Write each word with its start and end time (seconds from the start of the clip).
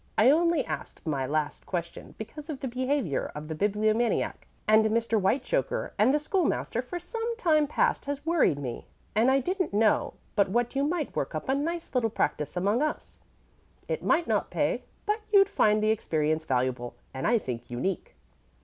I 0.17 0.31
only 0.31 0.65
asked 0.65 1.05
my 1.05 1.27
last 1.27 1.67
question 1.67 2.15
because 2.17 2.47
the 2.47 2.67
behavior 2.67 3.31
of 3.35 3.47
the 3.49 3.53
Bibliomaniac 3.53 4.47
and 4.67 4.83
Mr. 4.85 5.19
Whitechoker 5.21 5.93
and 5.99 6.11
the 6.11 6.17
School 6.17 6.43
master 6.43 6.81
for 6.81 6.97
some 6.97 7.37
time 7.37 7.67
past 7.67 8.05
has 8.05 8.25
worried 8.25 8.57
me, 8.57 8.87
and 9.13 9.29
I 9.29 9.39
didn't 9.39 9.75
know 9.75 10.15
but 10.35 10.49
what 10.49 10.75
you 10.75 10.85
might 10.85 11.15
work 11.15 11.35
up 11.35 11.47
a 11.47 11.53
nice 11.53 11.93
little 11.93 12.09
practice 12.09 12.57
among 12.57 12.81
us. 12.81 13.19
It 13.87 14.03
might 14.03 14.25
not 14.25 14.49
pay, 14.49 14.85
but 15.05 15.19
you'd 15.31 15.47
find 15.47 15.83
the 15.83 15.91
experience 15.91 16.45
valuable, 16.45 16.95
and 17.13 17.27
I 17.27 17.37
think 17.37 17.69
unique." 17.69 18.15